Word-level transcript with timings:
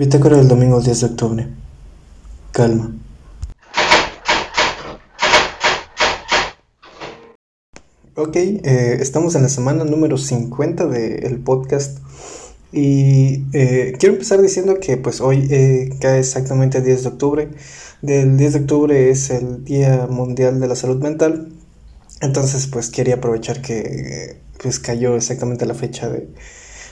Bitácora 0.00 0.38
del 0.38 0.48
domingo 0.48 0.80
10 0.80 0.98
de 0.98 1.06
octubre. 1.08 1.46
Calma. 2.52 2.96
Ok, 8.14 8.34
eh, 8.34 8.96
estamos 8.98 9.34
en 9.34 9.42
la 9.42 9.50
semana 9.50 9.84
número 9.84 10.16
50 10.16 10.86
del 10.86 11.40
podcast 11.40 11.98
y 12.72 13.44
eh, 13.52 13.92
quiero 13.98 14.14
empezar 14.14 14.40
diciendo 14.40 14.80
que 14.80 14.96
pues 14.96 15.20
hoy 15.20 15.46
eh, 15.50 15.90
cae 16.00 16.20
exactamente 16.20 16.78
el 16.78 16.84
10 16.84 17.02
de 17.02 17.08
octubre. 17.10 17.50
Del 18.00 18.38
10 18.38 18.52
de 18.54 18.58
octubre 18.60 19.10
es 19.10 19.28
el 19.28 19.66
Día 19.66 20.06
Mundial 20.10 20.60
de 20.60 20.66
la 20.66 20.76
Salud 20.76 21.02
Mental. 21.02 21.52
Entonces 22.22 22.68
pues 22.68 22.88
quería 22.88 23.16
aprovechar 23.16 23.60
que 23.60 24.38
pues 24.62 24.78
cayó 24.78 25.14
exactamente 25.14 25.66
la 25.66 25.74
fecha 25.74 26.08
de, 26.08 26.26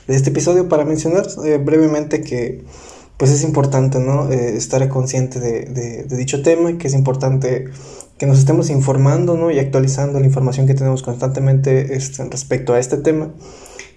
de 0.08 0.14
este 0.14 0.28
episodio 0.28 0.68
para 0.68 0.84
mencionar 0.84 1.26
brevemente 1.64 2.20
que 2.20 2.66
pues 3.18 3.32
es 3.32 3.42
importante, 3.42 3.98
¿no? 3.98 4.30
Eh, 4.30 4.56
estar 4.56 4.88
consciente 4.88 5.40
de, 5.40 6.04
dicho 6.04 6.40
tema, 6.40 6.78
que 6.78 6.86
es 6.86 6.94
importante 6.94 7.66
que 8.16 8.26
nos 8.26 8.38
estemos 8.38 8.70
informando, 8.70 9.36
¿no? 9.36 9.50
Y 9.50 9.58
actualizando 9.58 10.20
la 10.20 10.26
información 10.26 10.66
que 10.66 10.74
tenemos 10.74 11.02
constantemente 11.02 11.96
este, 11.96 12.24
respecto 12.24 12.74
a 12.74 12.78
este 12.78 12.96
tema. 12.96 13.34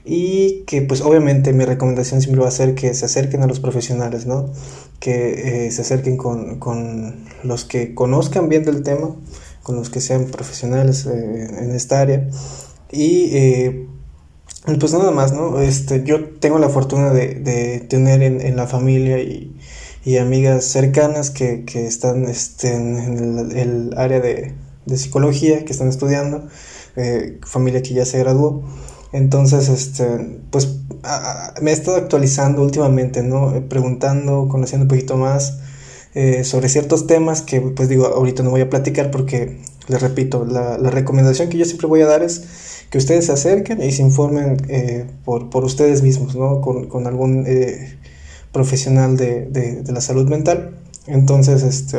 Y 0.03 0.63
que 0.65 0.81
pues 0.81 1.01
obviamente 1.01 1.53
mi 1.53 1.63
recomendación 1.65 2.21
siempre 2.21 2.41
va 2.41 2.47
a 2.47 2.51
ser 2.51 2.73
que 2.73 2.95
se 2.95 3.05
acerquen 3.05 3.43
a 3.43 3.47
los 3.47 3.59
profesionales, 3.59 4.25
¿no? 4.25 4.49
Que 4.99 5.67
eh, 5.67 5.71
se 5.71 5.81
acerquen 5.81 6.17
con, 6.17 7.25
los 7.43 7.65
que 7.65 7.93
conozcan 7.93 8.49
bien 8.49 8.63
del 8.63 8.81
tema, 8.81 9.15
con 9.61 9.75
los 9.75 9.91
que 9.91 10.01
sean 10.01 10.25
profesionales 10.25 11.05
eh, 11.05 11.47
en 11.59 11.75
esta 11.75 12.01
área. 12.01 12.27
Y 12.91 13.85
pues 14.65 14.93
nada 14.93 15.11
más, 15.11 15.33
¿no? 15.33 15.59
Este, 15.59 16.03
yo 16.03 16.29
tengo 16.39 16.59
la 16.59 16.69
fortuna 16.69 17.11
de, 17.11 17.85
tener 17.89 18.21
en, 18.21 18.55
la 18.55 18.67
familia 18.67 19.19
y, 19.19 19.57
amigas 20.17 20.65
cercanas 20.65 21.29
que, 21.31 21.65
están 21.73 22.25
este, 22.25 22.73
en 22.75 23.51
el, 23.55 23.93
área 23.97 24.19
de, 24.19 24.53
psicología, 24.95 25.65
que 25.65 25.71
están 25.71 25.87
estudiando, 25.87 26.47
eh, 26.95 27.39
familia 27.45 27.81
que 27.81 27.93
ya 27.93 28.05
se 28.05 28.19
graduó. 28.19 28.63
Entonces, 29.13 29.67
este, 29.67 30.39
pues 30.51 30.77
me 31.61 31.71
he 31.71 31.73
estado 31.73 31.97
actualizando 31.97 32.61
últimamente, 32.61 33.23
¿no? 33.23 33.55
Eh, 33.55 33.61
preguntando, 33.61 34.47
conociendo 34.47 34.85
un 34.85 34.89
poquito 34.89 35.17
más 35.17 35.59
eh, 36.13 36.43
sobre 36.43 36.69
ciertos 36.69 37.07
temas 37.07 37.41
que, 37.41 37.61
pues 37.61 37.89
digo, 37.89 38.05
ahorita 38.07 38.43
no 38.43 38.51
voy 38.51 38.61
a 38.61 38.69
platicar 38.69 39.11
porque, 39.11 39.61
les 39.87 40.01
repito, 40.01 40.45
la, 40.45 40.77
la 40.77 40.89
recomendación 40.91 41.49
que 41.49 41.57
yo 41.57 41.65
siempre 41.65 41.87
voy 41.87 42.01
a 42.01 42.05
dar 42.05 42.23
es 42.23 42.43
que 42.91 42.97
ustedes 42.97 43.27
se 43.27 43.31
acerquen 43.31 43.81
y 43.81 43.91
se 43.93 44.01
informen 44.01 44.57
eh, 44.67 45.07
por, 45.23 45.49
por, 45.49 45.63
ustedes 45.63 46.03
mismos, 46.03 46.35
¿no? 46.35 46.59
Con, 46.59 46.89
con 46.89 47.07
algún 47.07 47.45
eh, 47.47 47.97
profesional 48.51 49.15
de, 49.15 49.45
de, 49.45 49.91
la 49.93 50.01
salud 50.01 50.27
mental. 50.27 50.75
Entonces, 51.07 51.63
este, 51.63 51.97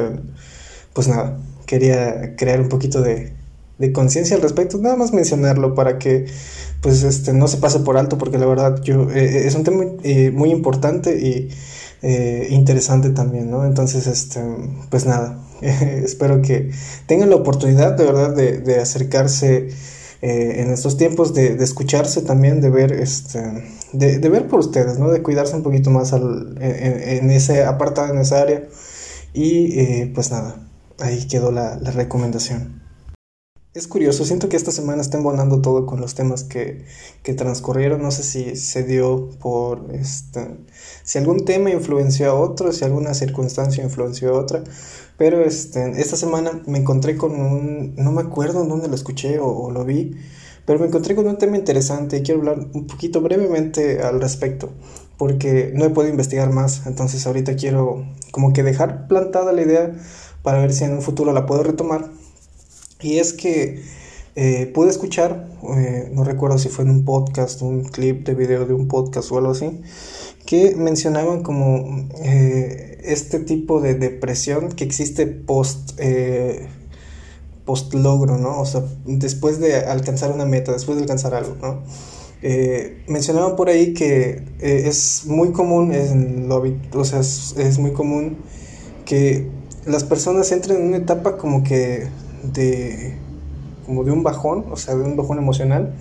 pues 0.93 1.09
nada, 1.09 1.39
quería 1.65 2.37
crear 2.37 2.61
un 2.61 2.69
poquito 2.69 3.01
de, 3.01 3.33
de 3.79 3.93
conciencia 3.93 4.37
al 4.37 4.43
respecto, 4.43 4.77
nada 4.77 4.97
más 4.97 5.15
mencionarlo 5.15 5.75
para 5.75 5.99
que 5.99 6.27
pues 6.83 7.03
este, 7.05 7.33
no 7.33 7.49
se 7.49 7.57
pase 7.57 7.81
por 7.81 7.97
alto, 7.97 8.19
porque 8.19 8.37
la 8.37 8.45
verdad 8.45 8.83
yo, 8.83 9.11
eh, 9.11 9.47
es 9.47 9.55
un 9.55 9.65
tema 9.65 9.85
muy 10.33 10.51
importante 10.51 11.19
y 11.19 11.49
interesante 12.51 13.11
también, 13.11 13.51
¿no? 13.51 13.65
Entonces, 13.65 14.07
este, 14.07 14.41
pues 14.91 15.07
nada, 15.07 15.39
espero 15.63 16.43
que 16.43 16.71
tengan 17.07 17.31
la 17.31 17.37
oportunidad 17.37 17.97
de 17.97 18.05
verdad 18.05 18.37
de, 18.37 18.59
de 18.59 18.79
acercarse 18.79 19.71
eh, 20.23 20.63
en 20.63 20.71
estos 20.71 20.97
tiempos 20.97 21.35
de, 21.35 21.55
escucharse 21.65 22.23
también, 22.23 22.61
de 22.61 22.71
ver, 22.71 22.93
este, 22.93 23.41
de, 23.93 24.29
ver 24.29 24.47
por 24.47 24.61
ustedes, 24.61 24.97
¿no? 24.97 25.11
De 25.11 25.21
cuidarse 25.21 25.57
un 25.57 25.65
poquito 25.65 25.91
más 25.91 26.13
al, 26.13 26.57
en, 26.61 27.29
ese 27.31 27.65
apartado, 27.65 28.15
en 28.15 28.21
esa 28.21 28.41
área. 28.41 28.63
Y 29.35 29.81
eh, 29.81 30.13
pues 30.15 30.31
nada, 30.31 30.69
ahí 31.01 31.27
quedó 31.27 31.51
la, 31.51 31.77
recomendación. 31.79 32.81
Es 33.75 33.89
curioso, 33.89 34.25
siento 34.25 34.49
que 34.49 34.57
esta 34.57 34.71
semana 34.71 35.03
está 35.03 35.17
embonando 35.17 35.61
todo 35.61 35.87
con 35.87 36.01
los 36.01 36.15
temas 36.15 36.45
que, 36.45 36.85
que, 37.25 37.35
transcurrieron. 37.35 38.01
No 38.01 38.13
sé 38.13 38.23
si 38.23 38.55
se 38.55 38.85
dio 38.85 39.31
por 39.41 39.93
este, 39.93 40.57
si 41.03 41.19
algún 41.19 41.45
tema 41.45 41.71
influenció 41.71 42.31
a 42.31 42.35
otro, 42.35 42.71
si 42.73 42.85
alguna 42.85 43.15
circunstancia 43.15 43.83
influenció 43.83 44.37
a 44.37 44.41
otra. 44.41 44.63
Pero 45.23 45.45
este, 45.45 46.01
esta 46.01 46.17
semana 46.17 46.63
me 46.67 46.79
encontré 46.79 47.17
con 47.17 47.41
un, 47.41 47.95
no 47.95 48.11
me 48.11 48.23
acuerdo 48.23 48.65
dónde 48.65 48.89
lo 48.89 48.97
escuché 48.97 49.39
o, 49.39 49.71
lo 49.71 49.85
vi, 49.85 50.17
pero 50.67 50.81
me 50.81 50.87
encontré 50.87 51.15
con 51.15 51.29
un 51.29 51.39
tema 51.39 51.57
interesante 51.57 52.17
y 52.17 52.23
quiero 52.23 52.41
hablar 52.41 52.67
un 52.73 52.89
poquito 52.89 53.21
brevemente 53.21 54.03
al 54.03 54.21
respecto, 54.21 54.71
porque 55.19 55.71
no 55.77 55.85
he 55.85 55.91
podido 55.91 56.11
investigar 56.11 56.51
más, 56.51 56.89
entonces 56.89 57.25
ahorita 57.25 57.55
quiero 57.55 58.05
como 58.33 58.53
que 58.53 58.65
dejar 58.65 59.07
plantada 59.07 59.53
la 59.53 59.63
idea 59.63 59.95
para 60.43 60.59
ver 60.59 60.73
si 60.73 60.83
en 60.83 60.95
un 60.95 61.03
futuro 61.03 61.33
la 61.33 61.47
puedo 61.47 61.63
retomar. 61.63 62.11
Y 63.01 63.19
es 63.19 63.33
que 63.33 63.81
eh, 64.35 64.73
pude 64.75 64.91
escuchar, 64.91 65.47
eh, 65.77 66.11
no 66.13 66.25
recuerdo 66.25 66.59
si 66.59 66.69
fue 66.69 66.85
en 66.85 66.91
un 66.91 67.05
podcast, 67.05 67.63
un 67.63 67.85
clip 67.85 68.27
de 68.27 68.35
video 68.35 68.67
de 68.67 68.75
un 68.75 68.89
podcast 68.89 69.31
o 69.31 69.39
algo 69.39 69.53
así, 69.53 69.83
que 70.53 70.77
mencionaban 70.77 71.43
como 71.43 72.11
eh, 72.23 72.99
este 73.05 73.39
tipo 73.39 73.81
de 73.81 73.95
depresión 73.95 74.69
que 74.69 74.85
existe 74.85 75.27
post, 75.27 75.93
eh, 75.97 76.69
post 77.65 77.95
logro, 77.95 78.37
¿no? 78.37 78.61
O 78.61 78.67
sea, 78.67 78.83
después 79.07 79.61
de 79.61 79.77
alcanzar 79.77 80.31
una 80.31 80.45
meta, 80.45 80.71
después 80.71 80.99
de 80.99 81.05
alcanzar 81.05 81.33
algo, 81.33 81.57
¿no? 81.63 81.81
Eh, 82.43 83.03
mencionaban 83.09 83.57
por 83.57 83.71
ahí 83.71 83.95
que 83.95 84.45
es 84.61 85.25
muy 85.25 85.53
común, 85.53 85.91
en 85.95 86.51
lo, 86.51 86.63
o 86.97 87.05
sea, 87.07 87.21
es, 87.21 87.79
muy 87.79 87.95
común 87.95 88.37
que 89.07 89.49
las 89.87 90.05
personas 90.05 90.53
entren 90.53 90.83
en 90.83 90.89
una 90.89 90.99
etapa 90.99 91.39
como 91.39 91.65
que 91.65 92.09
de, 92.53 93.15
como 93.87 94.05
de 94.05 94.13
un 94.13 94.23
bajón, 94.23 94.67
o 94.71 94.77
sea, 94.77 94.97
de 94.97 95.03
un 95.03 95.17
bajón 95.17 95.39
emocional, 95.39 95.95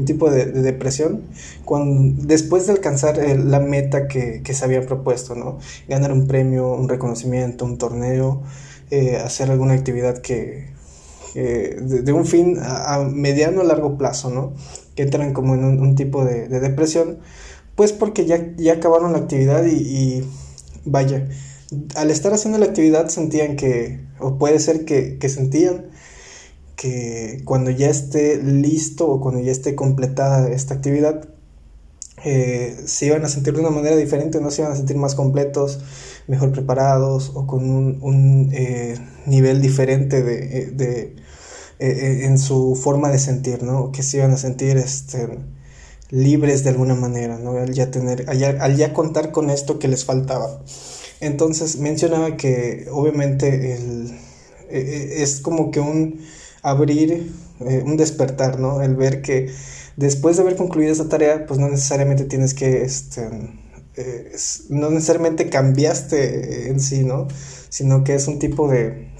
un 0.00 0.06
tipo 0.06 0.30
de, 0.30 0.46
depresión, 0.46 1.22
cuando, 1.64 2.22
después 2.26 2.66
de 2.66 2.72
alcanzar 2.72 3.18
la 3.18 3.60
meta 3.60 4.08
que, 4.08 4.42
se 4.52 4.64
había 4.64 4.82
propuesto, 4.82 5.34
¿no? 5.34 5.58
Ganar 5.88 6.12
un 6.12 6.26
premio, 6.26 6.72
un 6.72 6.88
reconocimiento, 6.88 7.64
un 7.64 7.78
torneo, 7.78 8.42
eh, 8.90 9.16
hacer 9.16 9.50
alguna 9.50 9.74
actividad 9.74 10.18
que, 10.18 10.70
de, 11.34 12.12
un 12.12 12.26
fin 12.26 12.58
a, 12.60 12.98
mediano 12.98 13.60
o 13.60 13.64
largo 13.64 13.96
plazo, 13.98 14.30
¿no? 14.30 14.54
Que 14.96 15.02
entran 15.02 15.32
como 15.32 15.54
en 15.54 15.64
un, 15.64 15.94
tipo 15.94 16.24
de, 16.24 16.48
depresión, 16.48 17.18
pues 17.76 17.92
porque 17.92 18.24
ya, 18.26 18.54
ya 18.56 18.74
acabaron 18.74 19.12
la 19.12 19.18
actividad 19.18 19.64
y, 19.66 20.24
vaya, 20.84 21.28
al 21.94 22.10
estar 22.10 22.32
haciendo 22.32 22.58
la 22.58 22.66
actividad 22.66 23.08
sentían 23.08 23.56
que, 23.56 24.00
o 24.18 24.38
puede 24.38 24.58
ser 24.58 24.84
que, 24.84 25.18
que 25.18 25.28
sentían 25.28 25.90
que 26.80 27.42
cuando 27.44 27.70
ya 27.70 27.90
esté 27.90 28.42
listo 28.42 29.06
o 29.06 29.20
cuando 29.20 29.42
ya 29.42 29.52
esté 29.52 29.74
completada 29.74 30.48
esta 30.48 30.72
actividad, 30.72 31.28
eh, 32.24 32.74
se 32.86 33.04
iban 33.04 33.22
a 33.22 33.28
sentir 33.28 33.52
de 33.52 33.60
una 33.60 33.68
manera 33.68 33.96
diferente, 33.96 34.40
no 34.40 34.50
se 34.50 34.62
iban 34.62 34.72
a 34.72 34.76
sentir 34.76 34.96
más 34.96 35.14
completos, 35.14 35.78
mejor 36.26 36.52
preparados 36.52 37.32
o 37.34 37.46
con 37.46 37.68
un, 38.02 38.48
eh, 38.54 38.96
nivel 39.26 39.60
diferente 39.60 40.22
de, 40.22 41.16
eh, 41.80 42.20
en 42.24 42.38
su 42.38 42.74
forma 42.82 43.10
de 43.10 43.18
sentir, 43.18 43.62
¿no? 43.62 43.92
Que 43.92 44.02
se 44.02 44.16
iban 44.16 44.30
a 44.30 44.38
sentir 44.38 44.78
este, 44.78 45.28
libres 46.08 46.64
de 46.64 46.70
alguna 46.70 46.94
manera, 46.94 47.38
¿no? 47.38 47.58
Al 47.58 47.74
ya, 47.74 47.90
tener, 47.90 48.24
al 48.30 48.76
ya, 48.78 48.94
contar 48.94 49.32
con 49.32 49.50
esto 49.50 49.78
que 49.78 49.88
les 49.88 50.06
faltaba. 50.06 50.62
Entonces 51.20 51.76
mencionaba 51.76 52.38
que 52.38 52.86
obviamente 52.90 53.76
es 54.70 55.40
como 55.42 55.70
que 55.70 55.80
un 55.80 56.20
abrir 56.62 57.32
eh, 57.60 57.82
un 57.84 57.96
despertar, 57.96 58.58
¿no? 58.58 58.82
El 58.82 58.96
ver 58.96 59.22
que 59.22 59.52
después 59.96 60.36
de 60.36 60.42
haber 60.42 60.56
concluido 60.56 60.92
esa 60.92 61.08
tarea, 61.08 61.46
pues 61.46 61.58
no 61.60 61.68
necesariamente 61.68 62.24
tienes 62.24 62.54
que, 62.54 62.82
este, 62.82 63.28
eh, 63.96 64.32
no 64.68 64.90
necesariamente 64.90 65.48
cambiaste 65.48 66.70
en 66.70 66.80
sí, 66.80 67.04
¿no? 67.04 67.28
Sino 67.68 68.04
que 68.04 68.14
es 68.14 68.28
un 68.28 68.38
tipo 68.38 68.68
de, 68.68 69.10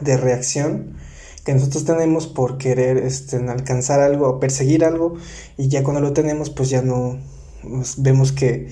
de 0.00 0.16
reacción 0.16 0.96
que 1.44 1.54
nosotros 1.54 1.84
tenemos 1.84 2.26
por 2.26 2.58
querer 2.58 2.98
este, 2.98 3.36
alcanzar 3.36 4.00
algo 4.00 4.28
o 4.28 4.40
perseguir 4.40 4.84
algo 4.84 5.14
y 5.56 5.68
ya 5.68 5.84
cuando 5.84 6.00
lo 6.00 6.12
tenemos 6.12 6.50
pues 6.50 6.70
ya 6.70 6.82
no 6.82 7.20
pues, 7.62 8.02
vemos 8.02 8.32
que, 8.32 8.68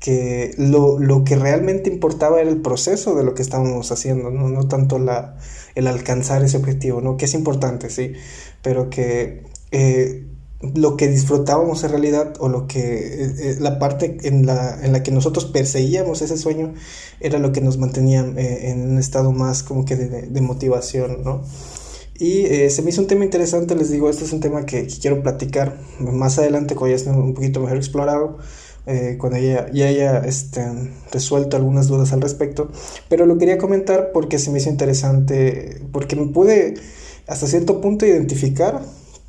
que 0.00 0.54
lo, 0.56 0.98
lo, 0.98 1.24
que 1.24 1.36
realmente 1.36 1.90
importaba 1.90 2.40
era 2.40 2.50
el 2.50 2.62
proceso 2.62 3.14
de 3.14 3.22
lo 3.22 3.34
que 3.34 3.42
estábamos 3.42 3.92
haciendo, 3.92 4.30
no, 4.30 4.48
no 4.48 4.66
tanto 4.66 4.98
la, 4.98 5.36
el 5.74 5.86
alcanzar 5.86 6.42
ese 6.42 6.56
objetivo, 6.56 7.00
¿no? 7.02 7.18
Que 7.18 7.26
es 7.26 7.34
importante, 7.34 7.90
sí, 7.90 8.14
pero 8.62 8.88
que 8.88 9.44
eh, 9.70 10.26
lo 10.74 10.96
que 10.96 11.08
disfrutábamos 11.08 11.84
en 11.84 11.90
realidad 11.90 12.34
o 12.38 12.48
lo 12.48 12.66
que 12.66 12.80
eh, 12.80 13.34
eh, 13.38 13.56
la 13.60 13.78
parte 13.78 14.18
en 14.22 14.46
la, 14.46 14.78
en 14.82 14.92
la 14.92 15.02
que 15.02 15.10
nosotros 15.10 15.46
perseguíamos 15.46 16.22
ese 16.22 16.36
sueño 16.36 16.74
era 17.20 17.38
lo 17.38 17.52
que 17.52 17.60
nos 17.60 17.78
mantenía 17.78 18.20
en 18.20 18.90
un 18.90 18.98
estado 18.98 19.32
más 19.32 19.62
como 19.62 19.84
que 19.84 19.96
de, 19.96 20.40
motivación, 20.40 21.22
¿no? 21.24 21.42
Y 22.18 22.44
se 22.68 22.82
me 22.82 22.90
hizo 22.90 23.00
un 23.00 23.06
tema 23.06 23.24
interesante, 23.24 23.74
les 23.74 23.90
digo, 23.90 24.10
este 24.10 24.24
es 24.24 24.32
un 24.34 24.40
tema 24.40 24.66
que, 24.66 24.86
quiero 25.00 25.22
platicar 25.22 25.80
más 26.00 26.38
adelante 26.38 26.74
cuando 26.74 26.94
ya 26.94 26.96
esté 26.96 27.10
un 27.10 27.32
poquito 27.32 27.60
mejor 27.60 27.78
explorado, 27.78 28.36
eh, 28.86 29.16
cuando 29.18 29.38
ya, 29.38 29.70
ya 29.72 29.86
haya 29.86 30.18
este, 30.20 30.64
resuelto 31.12 31.56
algunas 31.56 31.88
dudas 31.88 32.12
al 32.12 32.20
respecto. 32.20 32.70
Pero 33.08 33.26
lo 33.26 33.38
quería 33.38 33.58
comentar 33.58 34.10
porque 34.12 34.38
se 34.38 34.50
me 34.50 34.58
hizo 34.58 34.70
interesante, 34.70 35.82
porque 35.92 36.16
me 36.16 36.26
pude 36.26 36.74
hasta 37.26 37.46
cierto 37.46 37.80
punto 37.80 38.06
identificar, 38.06 38.82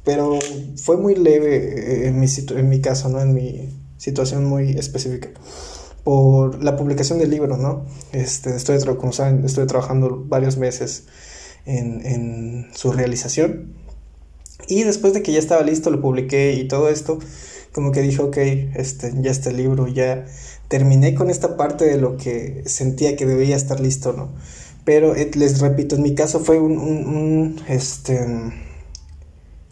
pero 0.04 0.40
fue 0.78 0.98
muy 0.98 1.16
leve 1.16 1.56
eh, 1.56 2.08
en 2.08 2.20
mi, 2.20 2.28
en 2.56 2.70
mi 2.70 2.82
caso, 2.82 3.10
¿no? 3.10 3.22
En 3.22 3.34
mi 3.34 3.70
situación 3.98 4.46
muy 4.46 4.72
específica 4.72 5.30
por 6.04 6.64
la 6.64 6.76
publicación 6.76 7.20
del 7.20 7.30
libro, 7.30 7.58
¿no? 7.58 7.86
Este, 8.12 8.56
estoy, 8.56 8.80
como 8.96 9.14
saben, 9.14 9.46
estoy 9.46 9.68
trabajando 9.68 10.24
varios 10.28 10.58
meses 10.58 11.06
en, 11.66 12.06
en, 12.06 12.70
su 12.74 12.92
realización. 12.92 13.74
Y 14.68 14.84
después 14.84 15.14
de 15.14 15.22
que 15.22 15.32
ya 15.32 15.40
estaba 15.40 15.62
listo, 15.62 15.92
lo 15.92 16.02
publiqué 16.02 16.54
y 16.54 16.68
todo 16.68 16.90
esto, 16.90 17.20
como 17.74 17.92
que 17.92 18.02
dije, 18.02 18.22
ok, 18.22 18.38
este, 18.76 19.14
ya 19.22 19.32
este 19.32 19.54
libro, 19.54 19.88
ya 19.88 20.26
terminé 20.68 21.16
con 21.16 21.30
esta 21.30 21.58
parte 21.58 21.86
de 21.86 21.98
lo 21.98 22.18
que 22.18 22.64
sentía 22.66 23.16
que 23.16 23.26
debía 23.26 23.56
estar 23.56 23.80
listo, 23.80 24.14
¿no? 24.14 24.30
Pero 24.86 25.16
eh, 25.16 25.32
les 25.36 25.60
repito, 25.60 25.96
en 25.96 26.02
mi 26.02 26.16
caso 26.16 26.40
fue 26.40 26.60
un, 26.60 26.78
un, 26.78 27.06
un, 27.08 27.62
este, 27.68 28.26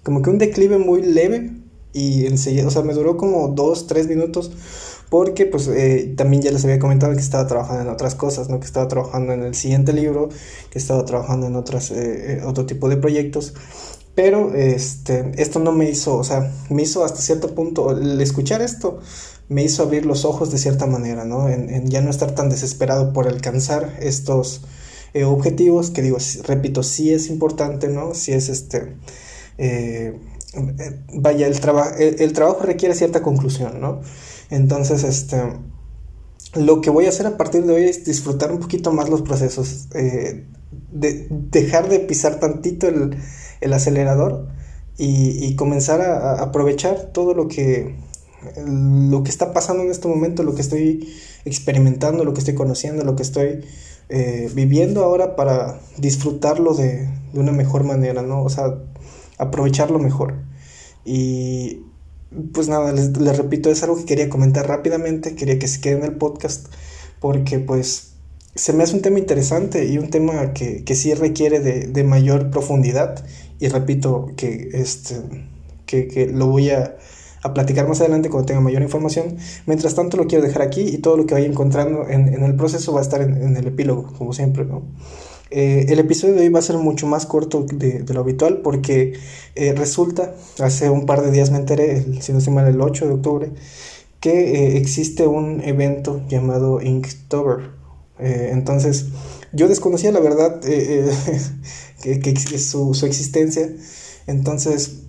como 0.04 0.22
que 0.22 0.30
un 0.30 0.38
declive 0.38 0.78
muy 0.78 1.02
leve 1.02 1.52
y 1.94 2.26
enseguida, 2.26 2.68
o 2.68 2.72
sea, 2.72 2.84
me 2.84 2.94
duró 2.94 3.18
como 3.18 3.48
dos, 3.50 3.88
tres 3.88 4.08
minutos 4.08 4.52
porque 5.10 5.46
pues 5.48 5.68
eh, 5.68 6.14
también 6.16 6.44
ya 6.44 6.52
les 6.52 6.64
había 6.64 6.80
comentado 6.80 7.14
que 7.14 7.20
estaba 7.20 7.48
trabajando 7.48 7.82
en 7.82 7.90
otras 7.90 8.16
cosas, 8.16 8.50
¿no? 8.50 8.60
Que 8.60 8.66
estaba 8.66 8.88
trabajando 8.88 9.34
en 9.34 9.44
el 9.44 9.56
siguiente 9.56 9.92
libro, 9.92 10.30
que 10.70 10.78
estaba 10.78 11.04
trabajando 11.04 11.48
en 11.48 11.56
otras, 11.56 11.92
eh, 11.92 12.42
otro 12.46 12.66
tipo 12.66 12.90
de 12.90 12.98
proyectos. 12.98 13.56
Pero 14.16 14.54
este, 14.54 15.32
esto 15.38 15.60
no 15.60 15.72
me 15.72 15.90
hizo, 15.90 16.18
o 16.18 16.24
sea, 16.24 16.52
me 16.70 16.84
hizo 16.84 17.04
hasta 17.06 17.22
cierto 17.22 17.56
punto, 17.56 17.92
el 17.92 18.20
escuchar 18.20 18.62
esto 18.62 19.00
me 19.50 19.64
hizo 19.64 19.84
abrir 19.84 20.06
los 20.06 20.26
ojos 20.26 20.52
de 20.52 20.58
cierta 20.58 20.86
manera, 20.86 21.26
¿no? 21.26 21.50
En, 21.50 21.88
ya 21.90 22.02
no 22.02 22.10
estar 22.10 22.36
tan 22.36 22.50
desesperado 22.50 23.14
por 23.14 23.28
alcanzar 23.28 23.98
estos 24.00 24.62
eh, 25.14 25.24
objetivos, 25.24 25.90
que 25.90 26.02
digo, 26.02 26.18
repito, 26.44 26.84
sí 26.84 27.12
es 27.12 27.30
importante, 27.30 27.88
¿no? 27.88 28.14
Sí 28.14 28.32
es 28.32 28.50
este, 28.50 28.96
eh, 29.58 30.20
vaya, 31.14 31.48
el, 31.48 31.56
el, 32.20 32.34
trabajo 32.34 32.64
requiere 32.64 32.94
cierta 32.94 33.22
conclusión, 33.22 33.82
¿no? 33.82 34.02
Entonces, 34.52 35.04
este, 35.04 35.42
lo 36.56 36.82
que 36.82 36.90
voy 36.90 37.06
a 37.06 37.10
hacer 37.10 37.28
a 37.28 37.38
partir 37.38 37.64
de 37.66 37.74
hoy 37.74 37.84
es 37.84 38.06
disfrutar 38.06 38.52
un 38.52 38.60
poquito 38.60 38.92
más 38.92 39.10
los 39.10 39.22
procesos, 39.22 39.88
eh, 39.94 40.46
de, 40.92 41.28
dejar 41.30 41.90
de 41.90 42.00
pisar 42.00 42.40
tantito 42.40 42.88
el 42.88 43.18
el 43.62 43.74
acelerador 43.74 44.48
y, 44.98 45.56
comenzar 45.56 46.02
a, 46.02 46.42
aprovechar 46.42 47.12
todo 47.14 47.34
lo 47.34 47.48
que, 47.48 47.96
lo 48.66 49.24
que 49.24 49.30
está 49.30 49.54
pasando 49.54 49.84
en 49.84 49.92
este 49.92 50.10
momento, 50.10 50.44
lo 50.44 50.56
que 50.56 50.62
estoy 50.62 51.08
experimentando, 51.46 52.26
lo 52.26 52.34
que 52.34 52.40
estoy 52.40 52.56
conociendo, 52.56 53.06
lo 53.06 53.16
que 53.16 53.24
estoy 53.24 53.64
eh, 54.10 54.50
viviendo 54.54 55.04
ahora 55.04 55.36
para 55.36 55.80
disfrutarlo 55.98 56.74
de, 56.74 57.08
una 57.34 57.52
mejor 57.52 57.84
manera, 57.84 58.24
¿no? 58.24 58.44
O 58.44 58.50
sea, 58.50 58.76
aprovecharlo 59.38 60.00
mejor. 60.00 60.34
Y 61.06 61.84
pues 62.54 62.68
nada, 62.68 62.92
les, 62.92 63.14
repito, 63.38 63.70
es 63.72 63.84
algo 63.84 63.98
que 63.98 64.06
quería 64.06 64.30
comentar 64.30 64.68
rápidamente, 64.68 65.36
quería 65.36 65.60
que 65.60 65.68
se 65.68 65.80
quede 65.80 66.00
en 66.00 66.04
el 66.04 66.18
podcast, 66.18 66.68
porque 67.20 67.60
pues 67.60 68.09
se 68.60 68.74
me 68.74 68.84
hace 68.84 68.94
un 68.94 69.02
tema 69.02 69.20
interesante 69.20 69.86
y 69.86 69.98
un 69.98 70.10
tema 70.10 70.54
que, 70.54 70.84
que 70.84 70.94
sí 70.94 71.14
requiere 71.14 71.62
de, 71.62 71.88
de 71.88 72.04
mayor 72.04 72.50
profundidad 72.52 73.24
y 73.58 73.70
repito 73.70 74.32
que, 74.36 74.70
este, 74.74 75.16
que, 75.86 76.28
lo 76.28 76.48
voy 76.48 76.70
a, 76.72 76.98
platicar 77.54 77.88
más 77.88 78.02
adelante 78.02 78.30
cuando 78.30 78.48
tenga 78.48 78.60
mayor 78.60 78.82
información. 78.82 79.38
Mientras 79.66 79.96
tanto 79.96 80.18
lo 80.18 80.28
quiero 80.28 80.44
dejar 80.44 80.62
aquí 80.62 80.82
y 80.82 80.98
todo 80.98 81.16
lo 81.16 81.26
que 81.26 81.36
vaya 81.36 81.48
encontrando 81.48 82.06
en, 82.10 82.44
el 82.44 82.56
proceso 82.58 82.92
va 82.92 83.00
a 83.00 83.04
estar 83.04 83.22
en, 83.22 83.56
el 83.56 83.68
epílogo, 83.68 84.12
como 84.18 84.34
siempre. 84.34 84.66
¿no? 84.66 84.82
Eh, 85.50 85.86
el 85.88 86.00
episodio 86.00 86.36
de 86.36 86.42
hoy 86.42 86.50
va 86.50 86.60
a 86.60 86.64
ser 86.64 86.78
mucho 86.78 87.08
más 87.08 87.26
corto 87.26 87.64
de, 87.64 88.04
lo 88.14 88.20
habitual 88.20 88.58
porque 88.58 89.14
eh, 89.56 89.74
resulta, 89.74 90.36
hace 90.60 90.90
un 90.90 91.06
par 91.06 91.22
de 91.22 91.32
días 91.32 91.50
me 91.50 91.60
enteré, 91.60 91.98
el, 91.98 92.22
si 92.22 92.34
no 92.34 92.42
se 92.42 92.52
mal 92.52 92.68
el 92.68 92.82
8 92.82 93.08
de 93.08 93.14
octubre, 93.14 93.52
que 94.20 94.32
eh, 94.32 94.78
existe 94.78 95.26
un 95.26 95.62
evento 95.62 96.22
llamado 96.28 96.82
Inktober. 96.82 97.79
Entonces, 98.20 99.08
yo 99.54 99.68
desconocía 99.68 100.12
la 100.12 100.20
verdad 100.20 100.60
que, 102.02 102.20
que 102.20 102.60
su, 102.60 103.06
existencia. 103.06 103.70
Entonces, 104.28 105.00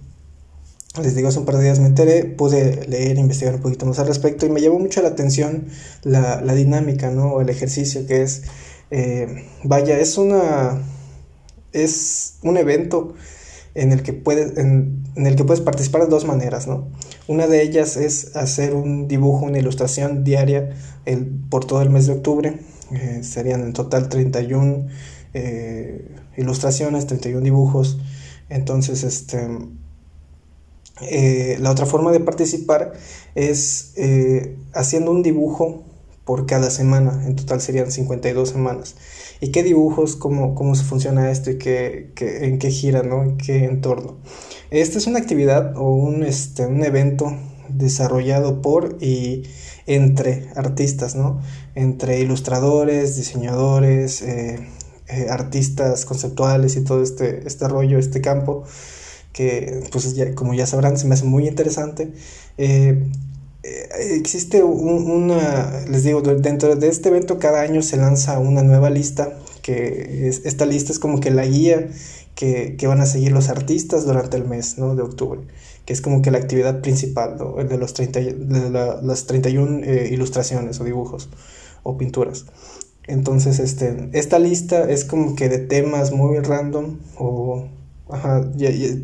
les 1.01 1.15
digo, 1.15 1.29
hace 1.29 1.39
un 1.39 1.45
par 1.45 1.57
de 1.57 1.65
días 1.65 1.79
me 1.79 1.87
enteré, 1.87 2.25
pude 2.25 2.87
leer, 2.87 3.19
investigar 3.19 3.55
un 3.55 3.61
poquito 3.61 3.87
más 3.87 3.99
al 3.99 4.09
respecto 4.09 4.47
y 4.47 4.51
me 4.51 4.61
llamó 4.61 4.79
mucho 4.79 5.03
la 5.03 5.09
atención 5.09 5.67
la, 6.03 6.43
dinámica, 6.55 7.11
¿no? 7.11 7.41
El 7.41 7.49
ejercicio 7.49 8.07
que 8.07 8.23
es, 8.23 8.43
eh, 8.91 9.47
vaya, 9.62 9.99
es 9.99 10.19
una, 10.19 10.83
es 11.73 12.39
un 12.43 12.57
evento 12.57 13.15
en 13.75 13.93
el 13.93 14.03
que 14.03 14.12
puedes, 14.12 14.59
en, 14.59 15.05
el 15.15 15.37
que 15.37 15.45
puedes 15.45 15.61
participar 15.61 16.03
de 16.03 16.09
dos 16.09 16.25
maneras, 16.25 16.67
¿no? 16.67 16.89
Una 17.29 17.47
de 17.47 17.62
ellas 17.62 17.97
es 17.97 18.35
hacer 18.37 18.75
un 18.75 19.07
dibujo, 19.07 19.45
una 19.45 19.59
ilustración 19.59 20.25
diaria 20.25 20.71
el, 21.05 21.27
por 21.49 21.65
todo 21.65 21.83
el 21.83 21.91
mes 21.91 22.07
de 22.07 22.15
octubre. 22.15 22.59
Eh, 22.93 23.21
serían 23.23 23.63
en 23.63 23.73
total 23.73 24.09
31 24.09 24.89
eh, 25.35 26.17
ilustraciones, 26.37 27.07
31 27.07 27.43
dibujos. 27.43 27.99
Entonces, 28.49 29.05
este, 29.05 29.49
eh, 31.03 31.57
la 31.61 31.71
otra 31.71 31.87
forma 31.87 32.13
de 32.13 32.21
participar 32.21 32.93
es 33.35 33.95
haciendo 34.75 35.13
un 35.13 35.23
dibujo 35.23 35.85
por 36.25 36.47
cada 36.47 36.71
semana. 36.71 37.25
En 37.27 37.37
total 37.37 37.61
serían 37.61 37.91
52 37.91 38.49
semanas. 38.49 38.97
¿Y 39.41 39.53
qué 39.53 39.63
dibujos? 39.63 40.17
¿Cómo, 40.17 40.55
cómo 40.55 40.75
se 40.75 40.85
funciona 40.85 41.31
esto? 41.31 41.51
¿Y 41.51 41.59
qué, 41.59 42.13
en 42.19 42.59
qué 42.59 42.71
gira? 42.71 43.03
¿no? 43.03 43.23
¿En 43.23 43.37
qué 43.37 43.65
entorno? 43.65 44.19
Esta 44.71 44.99
es 44.99 45.07
una 45.07 45.19
actividad 45.19 45.77
o 45.77 45.93
un, 45.95 46.23
este, 46.23 46.67
un 46.67 46.85
evento 46.85 47.37
desarrollado 47.75 48.63
por 48.63 48.97
y 49.01 49.45
entre 49.87 50.49
artistas, 50.55 51.15
¿no? 51.15 51.41
Entre 51.75 52.21
ilustradores, 52.21 53.17
diseñadores, 53.17 54.23
eh, 54.23 54.61
eh, 55.09 55.27
artistas 55.31 56.05
conceptuales 56.05 56.77
y 56.77 56.85
todo 56.85 57.03
este, 57.03 57.47
este 57.47 57.67
rollo, 57.69 57.99
este 57.99 58.21
campo, 58.21 58.65
que 59.33 59.83
pues 59.91 60.15
como 60.35 60.55
ya 60.55 60.67
sabrán 60.67 60.99
se 60.99 61.07
me 61.07 61.15
hace 61.15 61.25
muy 61.25 61.49
interesante. 61.49 62.13
Eh, 62.59 63.11
existe 63.63 64.63
una, 64.63 65.85
les 65.89 66.05
digo, 66.05 66.23
dentro 66.23 66.77
de 66.77 66.89
este 66.89 67.11
evento 67.11 67.39
cada 67.39 67.61
año 67.61 67.83
se 67.83 67.97
lanza 67.97 68.39
una 68.39 68.62
nueva 68.62 68.91
lista, 68.91 69.39
que 69.62 70.29
esta 70.29 70.67
lista 70.67 70.93
es 70.93 70.99
como 70.99 71.21
que 71.21 71.31
la 71.31 71.45
guía 71.45 71.89
que, 72.35 72.77
que, 72.77 72.87
van 72.87 73.01
a 73.01 73.07
seguir 73.07 73.33
los 73.33 73.49
artistas 73.49 74.07
durante 74.07 74.37
el 74.37 74.47
mes 74.47 74.79
¿no? 74.79 74.95
de 74.95 75.03
octubre, 75.03 75.41
que 75.85 75.93
es 75.93 76.01
como 76.01 76.23
que 76.23 76.31
la 76.31 76.39
actividad 76.39 76.81
principal, 76.81 77.37
¿no? 77.39 77.55
de, 77.57 77.79
los 77.79 77.95
30, 77.95 78.21
de 78.21 78.71
las 78.71 79.27
31 79.27 79.85
ilustraciones 80.11 80.81
o 80.81 80.85
dibujos 80.85 81.29
o 81.83 81.97
pinturas. 81.99 82.47
Entonces, 83.07 83.59
este, 83.59 84.09
esta 84.13 84.39
lista 84.39 84.89
es 84.89 85.05
como 85.05 85.35
que 85.35 85.49
de 85.49 85.59
temas 85.59 86.13
muy 86.13 86.39
random 86.39 86.99
o 87.17 87.69
ajá, 88.09 88.51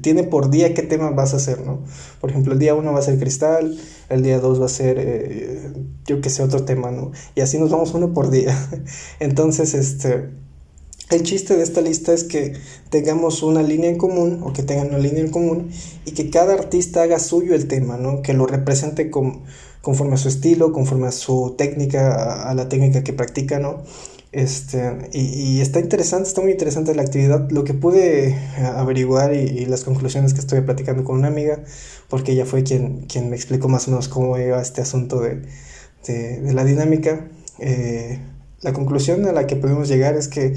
tiene 0.03 0.25
por 0.25 0.51
día 0.51 0.75
qué 0.75 0.83
tema 0.83 1.11
vas 1.11 1.35
a 1.35 1.37
hacer, 1.37 1.65
¿no? 1.65 1.81
Por 2.21 2.31
ejemplo, 2.31 2.53
el 2.53 2.59
día 2.59 2.75
1 2.75 2.93
va 2.93 2.99
a 2.99 3.03
ser 3.03 3.19
cristal, 3.19 3.77
el 4.09 4.23
día 4.23 4.39
2 4.39 4.61
va 4.61 4.67
a 4.67 4.69
ser, 4.69 4.97
eh, 4.99 5.73
yo 6.07 6.21
que 6.21 6.31
sé, 6.31 6.43
otro 6.43 6.65
tema, 6.65 6.91
¿no? 6.91 7.13
Y 7.35 7.41
así 7.41 7.59
nos 7.59 7.71
vamos 7.71 7.95
uno 7.95 8.13
por 8.13 8.31
día. 8.31 8.57
Entonces, 9.21 9.75
este, 9.75 10.31
el 11.11 11.23
chiste 11.23 11.57
de 11.57 11.63
esta 11.63 11.81
lista 11.81 12.13
es 12.13 12.25
que 12.25 12.55
tengamos 12.91 13.43
una 13.43 13.63
línea 13.63 13.89
en 13.89 13.97
común 13.97 14.41
o 14.43 14.53
que 14.53 14.63
tengan 14.63 14.89
una 14.89 14.99
línea 14.99 15.21
en 15.21 15.31
común 15.31 15.71
y 16.05 16.13
que 16.13 16.31
cada 16.31 16.55
artista 16.55 17.03
haga 17.03 17.19
suyo 17.21 17.55
el 17.55 17.69
tema, 17.69 17.97
¿no? 17.97 18.23
Que 18.23 18.33
lo 18.33 18.47
represente 18.47 19.11
como 19.11 19.43
conforme 19.83 20.15
a 20.15 20.17
su 20.17 20.27
estilo, 20.27 20.73
conforme 20.73 21.07
a 21.07 21.13
su 21.13 21.55
técnica, 21.57 22.51
a, 22.51 22.55
la 22.55 22.69
técnica 22.69 23.05
que 23.05 23.13
practica, 23.13 23.61
¿no? 23.61 23.85
Este, 24.33 25.09
y, 25.13 25.61
está 25.61 25.79
interesante, 25.79 26.29
está 26.29 26.41
muy 26.41 26.51
interesante 26.51 26.93
la 26.93 27.03
actividad. 27.03 27.49
Lo 27.51 27.63
que 27.63 27.73
pude 27.73 28.31
eh, 28.31 28.37
averiguar 28.75 29.33
y, 29.33 29.65
las 29.67 29.85
conclusiones 29.85 30.35
que 30.35 30.41
estoy 30.41 30.61
platicando 30.63 31.05
con 31.05 31.17
una 31.17 31.29
amiga, 31.29 31.63
porque 32.09 32.33
ella 32.33 32.47
fue 32.47 32.65
quien, 32.65 33.07
quien 33.07 33.31
me 33.31 33.37
explicó 33.37 33.69
más 33.69 33.87
o 33.87 33.93
menos 33.93 34.09
cómo 34.09 34.37
iba 34.39 34.61
este 34.61 34.81
asunto 34.81 35.21
de, 35.21 35.43
de, 36.09 36.53
la 36.53 36.65
dinámica. 36.65 37.29
Eh, 37.61 38.19
la 38.63 38.73
conclusión 38.73 39.25
a 39.27 39.33
la 39.33 39.47
que 39.47 39.55
pudimos 39.55 39.89
llegar 39.89 40.17
es 40.17 40.27
que 40.27 40.57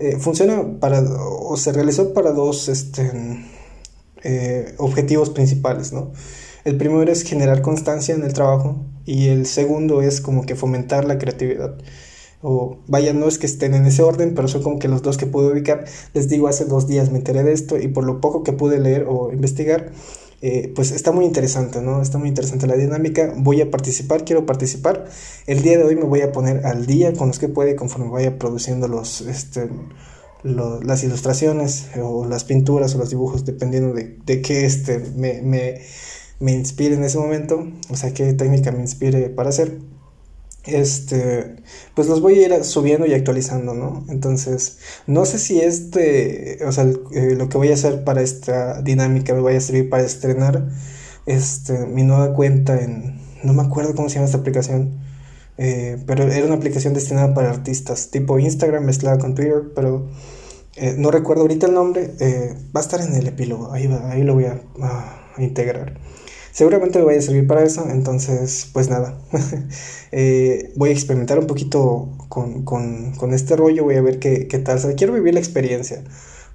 eh, 0.00 0.16
funciona 0.18 0.80
para, 0.80 1.00
o 1.02 1.56
se 1.56 1.72
realizó 1.72 2.12
para 2.12 2.32
dos 2.32 2.68
este, 2.68 3.12
objetivos 4.78 5.30
principales, 5.30 5.92
¿no? 5.92 6.12
El 6.64 6.76
primero 6.76 7.10
es 7.10 7.22
generar 7.22 7.62
constancia 7.62 8.14
en 8.14 8.22
el 8.22 8.32
trabajo 8.32 8.84
y 9.06 9.28
el 9.28 9.46
segundo 9.46 10.02
es 10.02 10.20
como 10.20 10.44
que 10.44 10.56
fomentar 10.56 11.04
la 11.04 11.18
creatividad. 11.18 11.78
O 12.42 12.78
vaya, 12.86 13.12
no 13.12 13.28
es 13.28 13.38
que 13.38 13.46
estén 13.46 13.74
en 13.74 13.86
ese 13.86 14.02
orden, 14.02 14.34
pero 14.34 14.48
son 14.48 14.62
como 14.62 14.78
que 14.78 14.88
los 14.88 15.02
dos 15.02 15.16
que 15.16 15.26
pude 15.26 15.52
ubicar. 15.52 15.84
Les 16.14 16.28
digo, 16.28 16.48
hace 16.48 16.64
dos 16.64 16.86
días 16.86 17.10
me 17.10 17.18
enteré 17.18 17.42
de 17.42 17.52
esto 17.52 17.78
y 17.78 17.88
por 17.88 18.04
lo 18.04 18.20
poco 18.20 18.42
que 18.42 18.52
pude 18.52 18.78
leer 18.78 19.06
o 19.08 19.32
investigar, 19.32 19.92
eh, 20.42 20.72
pues 20.74 20.90
está 20.90 21.12
muy 21.12 21.26
interesante, 21.26 21.82
¿no? 21.82 22.00
Está 22.00 22.18
muy 22.18 22.28
interesante 22.28 22.66
la 22.66 22.76
dinámica. 22.76 23.34
Voy 23.36 23.60
a 23.60 23.70
participar, 23.70 24.24
quiero 24.24 24.46
participar. 24.46 25.06
El 25.46 25.62
día 25.62 25.76
de 25.76 25.84
hoy 25.84 25.96
me 25.96 26.04
voy 26.04 26.22
a 26.22 26.32
poner 26.32 26.64
al 26.66 26.86
día 26.86 27.12
con 27.12 27.28
los 27.28 27.38
que 27.38 27.48
puede 27.48 27.76
conforme 27.76 28.08
vaya 28.10 28.38
produciendo 28.38 28.88
los, 28.88 29.20
este, 29.22 29.68
las 30.42 31.04
ilustraciones 31.04 31.88
o 32.00 32.24
las 32.26 32.44
pinturas 32.44 32.94
o 32.94 32.98
los 32.98 33.10
dibujos, 33.10 33.44
dependiendo 33.44 33.92
de, 33.92 34.16
de 34.24 34.40
qué 34.40 34.64
este, 34.64 34.98
me, 35.16 35.42
me, 35.42 35.82
me 36.38 36.52
inspire 36.52 36.94
en 36.94 37.04
ese 37.04 37.18
momento, 37.18 37.68
o 37.90 37.96
sea, 37.96 38.14
qué 38.14 38.32
técnica 38.32 38.72
me 38.72 38.80
inspire 38.80 39.28
para 39.28 39.50
hacer 39.50 39.78
este, 40.64 41.56
pues 41.94 42.08
los 42.08 42.20
voy 42.20 42.38
a 42.38 42.46
ir 42.46 42.64
subiendo 42.64 43.06
y 43.06 43.14
actualizando, 43.14 43.74
¿no? 43.74 44.04
Entonces, 44.08 44.78
no 45.06 45.24
sé 45.24 45.38
si 45.38 45.60
este, 45.60 46.58
o 46.66 46.72
sea, 46.72 46.84
eh, 47.12 47.34
lo 47.36 47.48
que 47.48 47.56
voy 47.56 47.70
a 47.70 47.74
hacer 47.74 48.04
para 48.04 48.22
esta 48.22 48.82
dinámica 48.82 49.34
me 49.34 49.40
vaya 49.40 49.58
a 49.58 49.62
servir 49.62 49.88
para 49.88 50.02
estrenar 50.02 50.68
este, 51.26 51.86
mi 51.86 52.02
nueva 52.02 52.34
cuenta 52.34 52.80
en, 52.80 53.20
no 53.42 53.52
me 53.54 53.62
acuerdo 53.62 53.94
cómo 53.94 54.08
se 54.08 54.16
llama 54.16 54.26
esta 54.26 54.38
aplicación, 54.38 55.00
eh, 55.58 55.98
pero 56.06 56.24
era 56.24 56.46
una 56.46 56.56
aplicación 56.56 56.94
destinada 56.94 57.34
para 57.34 57.50
artistas, 57.50 58.10
tipo 58.10 58.38
Instagram 58.38 58.84
mezclada 58.84 59.18
con 59.18 59.34
Twitter, 59.34 59.72
pero 59.74 60.08
eh, 60.76 60.94
no 60.96 61.10
recuerdo 61.10 61.42
ahorita 61.42 61.66
el 61.66 61.74
nombre, 61.74 62.10
va 62.74 62.80
a 62.80 62.82
estar 62.82 63.00
en 63.00 63.14
el 63.14 63.26
epílogo, 63.26 63.72
ahí, 63.72 63.86
ahí 64.04 64.22
lo 64.22 64.34
voy 64.34 64.44
a 64.44 64.60
integrar. 65.38 65.98
Seguramente 66.52 66.98
me 66.98 67.04
vaya 67.04 67.18
a 67.18 67.22
servir 67.22 67.46
para 67.46 67.62
eso, 67.62 67.88
entonces 67.88 68.68
pues 68.72 68.88
nada, 68.88 69.18
eh, 70.12 70.72
voy 70.76 70.90
a 70.90 70.92
experimentar 70.92 71.38
un 71.38 71.46
poquito 71.46 72.10
con, 72.28 72.64
con, 72.64 73.12
con, 73.12 73.32
este 73.32 73.56
rollo, 73.56 73.84
voy 73.84 73.96
a 73.96 74.02
ver 74.02 74.18
qué, 74.18 74.48
qué 74.48 74.58
tal, 74.58 74.80
quiero 74.96 75.12
vivir 75.12 75.34
la 75.34 75.40
experiencia 75.40 76.02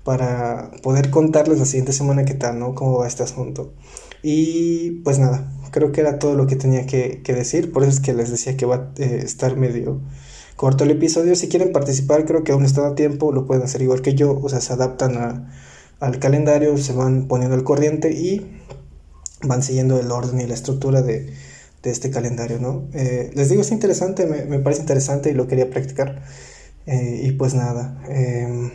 para 0.04 0.72
poder 0.84 1.10
contarles 1.10 1.60
la 1.60 1.66
siguiente 1.66 1.94
semana 1.94 2.25
qué 2.25 2.36
tal, 2.36 2.60
¿no? 2.60 2.75
Cómo 2.75 3.00
va 3.00 3.08
este 3.08 3.24
asunto. 3.24 3.74
Y 4.22 5.02
pues 5.04 5.20
nada, 5.20 5.52
creo 5.72 5.92
que 5.92 6.02
era 6.02 6.20
todo 6.20 6.36
lo 6.36 6.48
que 6.48 6.56
tenía 6.56 6.86
que, 6.86 7.22
que 7.24 7.34
decir, 7.34 7.72
por 7.72 7.84
eso 7.84 7.92
es 7.92 8.00
que 8.00 8.14
les 8.14 8.32
decía 8.32 8.56
que 8.56 8.66
va 8.66 8.75
a 8.75 9.02
eh, 9.02 9.22
estar 9.24 9.58
medio 9.58 10.02
corto 10.56 10.84
el 10.84 10.92
episodio. 10.92 11.36
Si 11.36 11.50
quieren 11.50 11.72
participar, 11.72 12.25
creo 12.25 12.44
que 12.44 12.52
aún 12.52 12.66
está 12.66 12.88
a 12.88 12.96
tiempo, 12.96 13.32
lo 13.32 13.46
pueden 13.46 13.64
hacer 13.64 13.82
igual 13.82 14.02
que 14.02 14.16
yo, 14.16 14.40
o 14.40 14.50
sea, 14.50 14.62
se 14.62 14.74
adaptan 14.74 15.18
a, 15.18 15.52
al 16.00 16.20
calendario, 16.20 16.78
se 16.78 16.94
van 16.94 17.28
poniendo 17.28 17.56
al 17.56 17.64
corriente 17.64 18.12
y 18.12 18.62
van 19.44 19.63
siguiendo 19.63 20.00
el 20.00 20.12
orden 20.12 20.39
y 20.39 20.48
la 20.48 20.54
estructura 20.54 21.01
de, 21.01 21.34
este 21.84 22.10
calendario, 22.10 22.58
¿no? 22.60 22.88
Eh, 22.94 23.30
les 23.36 23.48
digo, 23.48 23.62
es 23.62 23.72
interesante, 23.72 24.25
me, 24.25 24.58
parece 24.58 24.82
interesante 24.82 25.30
y 25.30 25.34
lo 25.36 25.48
quería 25.48 25.70
practicar. 25.70 26.24
Eh, 26.88 27.22
y 27.25 27.32
pues 27.34 27.54
nada, 27.54 28.01
em, 28.10 28.72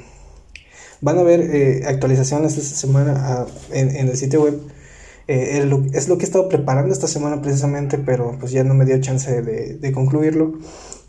van 1.00 1.18
a 1.18 1.22
haber 1.22 1.40
eh, 1.40 1.82
actualizaciones 1.86 2.56
esta 2.56 2.76
semana 2.76 3.14
ah, 3.16 3.46
en, 3.72 4.08
el 4.08 4.16
sitio 4.16 4.42
web. 4.42 4.60
es 5.26 6.08
lo 6.08 6.18
que 6.18 6.24
he 6.24 6.26
estado 6.26 6.48
preparando 6.48 6.92
esta 6.92 7.08
semana 7.08 7.42
precisamente, 7.42 7.98
pero 7.98 8.36
pues 8.38 8.52
ya 8.52 8.62
no 8.62 8.74
me 8.74 8.84
dio 8.84 9.00
chance 9.00 9.42
de, 9.42 9.92
concluirlo. 9.92 10.60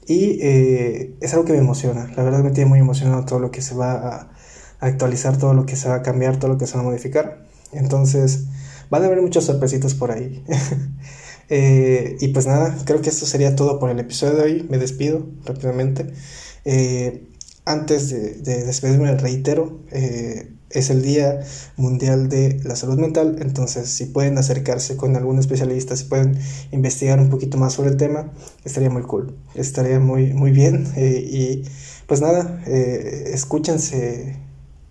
Y 0.08 0.40
es 0.42 1.34
algo 1.34 1.46
que 1.46 1.54
me 1.54 1.60
emociona, 1.60 2.12
la 2.18 2.24
verdad 2.24 2.44
me 2.44 2.50
tiene 2.50 2.68
muy 2.68 2.80
emocionado 2.80 3.26
todo 3.26 3.40
lo 3.40 3.52
que 3.52 3.62
se 3.62 3.76
va 3.76 3.92
a 3.94 4.32
actualizar, 4.80 5.38
todo 5.38 5.54
lo 5.54 5.68
que 5.68 5.76
se 5.76 5.88
va 5.88 5.96
a 5.98 6.02
cambiar, 6.02 6.38
todo 6.38 6.52
lo 6.52 6.58
que 6.58 6.66
se 6.66 6.74
va 6.74 6.82
a 6.82 6.84
modificar. 6.84 7.46
Entonces, 7.72 8.46
Van 8.92 9.04
a 9.04 9.06
haber 9.06 9.22
muchos 9.22 9.46
sorpresitos 9.46 9.96
por 9.96 10.12
ahí. 10.12 10.44
Eh, 11.54 12.16
y 12.22 12.30
pues 12.30 12.48
nada, 12.48 12.78
creo 12.86 13.02
que 13.02 13.10
esto 13.10 13.26
sería 13.26 13.58
todo 13.58 13.78
por 13.78 13.90
el 13.90 14.00
episodio 14.00 14.36
de 14.36 14.42
hoy. 14.42 14.68
Me 14.70 14.78
despido 14.78 15.28
rápidamente. 15.44 16.14
Eh, 16.64 17.28
antes 17.66 18.10
de, 18.10 18.64
despedirme, 18.64 19.14
reitero, 19.18 19.82
eh, 19.92 20.54
es 20.70 20.90
el 20.90 21.02
Día 21.02 21.42
Mundial 21.76 22.30
de 22.30 22.62
la 22.64 22.78
Salud 22.78 22.98
Mental, 22.98 23.36
entonces 23.42 23.90
si 23.90 24.06
pueden 24.06 24.38
acercarse 24.38 24.96
con 24.96 25.18
algún 25.18 25.40
especialista, 25.40 25.98
si 25.98 26.06
pueden 26.06 26.40
investigar 26.72 27.20
un 27.20 27.30
poquito 27.30 27.58
más 27.58 27.74
sobre 27.74 27.90
el 27.90 27.98
tema, 27.98 28.32
estaría 28.64 28.90
muy 28.90 29.02
cool, 29.02 29.36
estaría 29.54 30.00
muy, 30.00 30.34
muy 30.34 30.52
bien. 30.52 30.88
y 30.96 31.66
pues 32.08 32.22
nada, 32.22 32.64
escúchense 32.66 34.38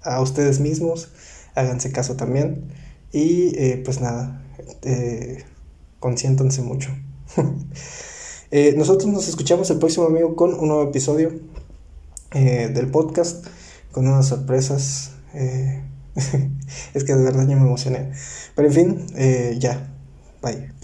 a 0.03 0.21
ustedes 0.21 0.61
mismos, 0.61 1.09
háganse 1.55 1.91
caso 1.91 2.17
también. 2.17 2.69
Y 3.13 3.57
eh, 3.59 3.83
pues 3.85 4.01
nada, 4.01 4.43
eh, 4.83 5.45
consiéntanse 5.99 6.63
mucho. 6.63 6.91
Eh, 8.53 8.75
nosotros 8.77 9.09
nos 9.09 9.29
escuchamos 9.29 9.71
el 9.71 9.79
próximo 9.79 10.07
amigo 10.07 10.35
con 10.35 10.53
un 10.55 10.67
nuevo 10.67 10.83
episodio 10.83 11.31
del 12.33 12.91
podcast, 12.91 13.47
con 13.93 14.07
nuevas 14.07 14.27
sorpresas. 14.27 15.13
es 16.95 17.05
que 17.05 17.15
de 17.15 17.23
verdad 17.23 17.47
ya 17.47 17.55
me 17.55 17.63
emocioné. 17.63 18.11
Pero 18.57 18.67
en 18.67 18.75
fin, 18.75 19.07
ya, 19.61 19.95
bye. 20.43 20.80